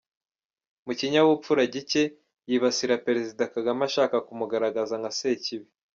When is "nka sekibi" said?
5.01-5.67